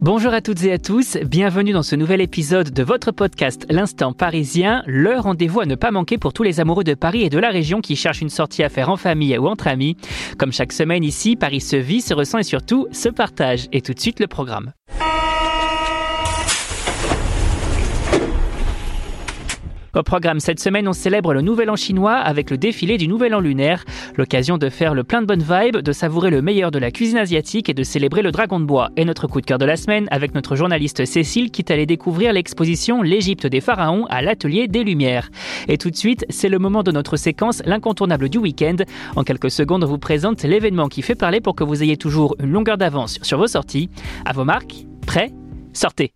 [0.00, 4.12] Bonjour à toutes et à tous, bienvenue dans ce nouvel épisode de votre podcast L'Instant
[4.12, 7.38] Parisien, le rendez-vous à ne pas manquer pour tous les amoureux de Paris et de
[7.38, 9.96] la région qui cherchent une sortie à faire en famille ou entre amis.
[10.38, 13.66] Comme chaque semaine ici, Paris se vit, se ressent et surtout se partage.
[13.72, 14.72] Et tout de suite le programme.
[19.98, 23.34] Au programme cette semaine, on célèbre le Nouvel An chinois avec le défilé du Nouvel
[23.34, 23.84] An lunaire,
[24.16, 27.18] l'occasion de faire le plein de bonnes vibes, de savourer le meilleur de la cuisine
[27.18, 28.90] asiatique et de célébrer le dragon de bois.
[28.96, 31.84] Et notre coup de cœur de la semaine avec notre journaliste Cécile qui est allée
[31.84, 35.30] découvrir l'exposition L'Égypte des pharaons à l'atelier des Lumières.
[35.66, 38.76] Et tout de suite, c'est le moment de notre séquence L'incontournable du week-end.
[39.16, 42.36] En quelques secondes, on vous présente l'événement qui fait parler pour que vous ayez toujours
[42.38, 43.90] une longueur d'avance sur vos sorties.
[44.24, 45.32] À vos marques, prêts,
[45.72, 46.12] sortez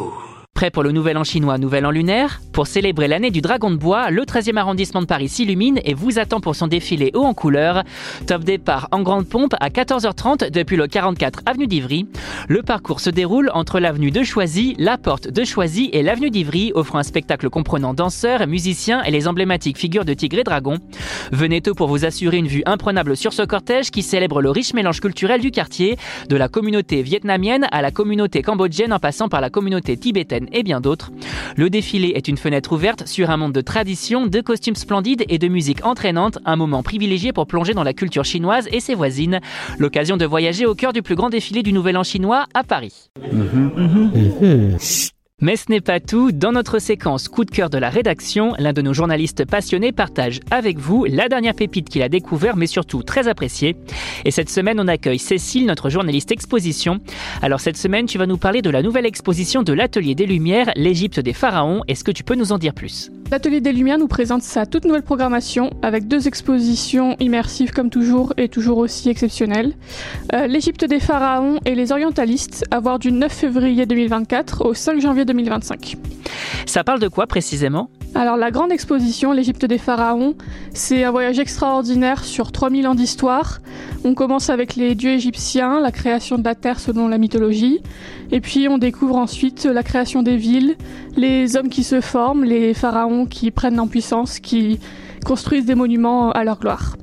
[0.00, 0.27] Oh.
[0.58, 2.40] Prêt pour le Nouvel An chinois, Nouvel An lunaire?
[2.52, 6.18] Pour célébrer l'année du Dragon de Bois, le 13e arrondissement de Paris s'illumine et vous
[6.18, 7.84] attend pour son défilé haut en couleur.
[8.26, 12.08] Top départ en grande pompe à 14h30 depuis le 44 avenue d'Ivry.
[12.48, 16.72] Le parcours se déroule entre l'avenue de Choisy, la porte de Choisy et l'avenue d'Ivry,
[16.74, 20.78] offrant un spectacle comprenant danseurs, musiciens et les emblématiques figures de tigre et dragon.
[21.30, 24.74] Venez tôt pour vous assurer une vue imprenable sur ce cortège qui célèbre le riche
[24.74, 25.96] mélange culturel du quartier,
[26.28, 30.62] de la communauté vietnamienne à la communauté cambodgienne en passant par la communauté tibétaine et
[30.62, 31.10] bien d'autres.
[31.56, 35.38] Le défilé est une fenêtre ouverte sur un monde de traditions, de costumes splendides et
[35.38, 39.40] de musique entraînante, un moment privilégié pour plonger dans la culture chinoise et ses voisines.
[39.78, 43.10] L'occasion de voyager au cœur du plus grand défilé du Nouvel An chinois à Paris.
[45.40, 46.32] Mais ce n'est pas tout.
[46.32, 50.40] Dans notre séquence coup de cœur de la rédaction, l'un de nos journalistes passionnés partage
[50.50, 53.76] avec vous la dernière pépite qu'il a découvert, mais surtout très appréciée.
[54.24, 56.98] Et cette semaine, on accueille Cécile, notre journaliste exposition.
[57.40, 60.72] Alors cette semaine, tu vas nous parler de la nouvelle exposition de l'Atelier des Lumières,
[60.74, 61.84] l'Égypte des pharaons.
[61.86, 63.12] Est-ce que tu peux nous en dire plus?
[63.30, 68.32] L'Atelier des Lumières nous présente sa toute nouvelle programmation avec deux expositions immersives comme toujours
[68.38, 69.74] et toujours aussi exceptionnelles.
[70.32, 75.00] Euh, L'Égypte des pharaons et les orientalistes à voir du 9 février 2024 au 5
[75.02, 75.96] janvier 2025.
[76.66, 77.90] Ça parle de quoi précisément?
[78.14, 80.34] Alors la grande exposition, l'Égypte des pharaons,
[80.74, 83.60] c'est un voyage extraordinaire sur 3000 ans d'histoire.
[84.04, 87.80] On commence avec les dieux égyptiens, la création de la terre selon la mythologie,
[88.32, 90.76] et puis on découvre ensuite la création des villes,
[91.16, 94.80] les hommes qui se forment, les pharaons qui prennent en puissance, qui
[95.24, 96.97] construisent des monuments à leur gloire.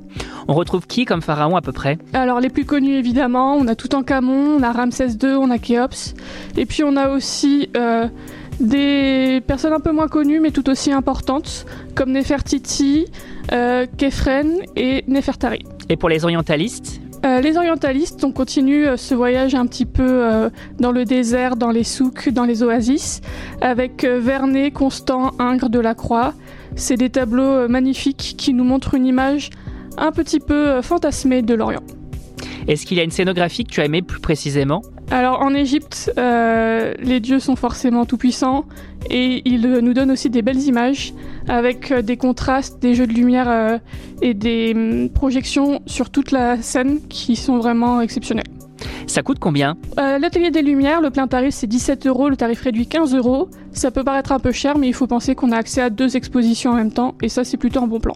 [0.47, 1.97] On retrouve qui comme pharaon à peu près?
[2.13, 6.13] Alors les plus connus évidemment, on a Toutankhamon, on a Ramsès II, on a Khéops,
[6.55, 8.07] et puis on a aussi euh,
[8.59, 13.05] des personnes un peu moins connues mais tout aussi importantes comme Nefertiti,
[13.51, 15.63] euh, Kefren et Nefertari.
[15.89, 17.01] Et pour les orientalistes?
[17.25, 21.55] Euh, les orientalistes, on continue euh, ce voyage un petit peu euh, dans le désert,
[21.55, 23.21] dans les souks, dans les oasis,
[23.61, 26.33] avec Vernet, Constant, Ingres, Delacroix.
[26.75, 29.49] C'est des tableaux magnifiques qui nous montrent une image
[29.97, 31.83] un petit peu euh, fantasmée de l'Orient.
[32.67, 34.81] Est-ce qu'il y a une scénographie que tu as aimée plus précisément?
[35.11, 38.65] Alors en Égypte, euh, les dieux sont forcément tout-puissants
[39.09, 41.13] et ils nous donnent aussi des belles images
[41.47, 43.77] avec euh, des contrastes, des jeux de lumière euh,
[44.23, 48.45] et des hum, projections sur toute la scène qui sont vraiment exceptionnels.
[49.05, 49.77] Ça coûte combien?
[49.99, 53.49] Euh, L'atelier des lumières, le plein tarif c'est 17 euros, le tarif réduit 15 euros.
[53.71, 56.17] Ça peut paraître un peu cher, mais il faut penser qu'on a accès à deux
[56.17, 58.15] expositions en même temps et ça c'est plutôt un bon plan.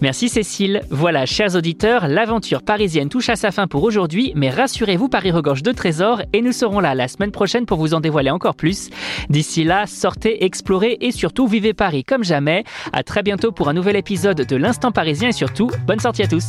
[0.00, 0.82] Merci Cécile.
[0.90, 5.62] Voilà, chers auditeurs, l'aventure parisienne touche à sa fin pour aujourd'hui, mais rassurez-vous, Paris regorge
[5.62, 8.90] de trésors et nous serons là la semaine prochaine pour vous en dévoiler encore plus.
[9.28, 12.64] D'ici là, sortez, explorez et surtout vivez Paris comme jamais.
[12.92, 16.26] À très bientôt pour un nouvel épisode de l'Instant Parisien et surtout, bonne sortie à
[16.26, 16.48] tous.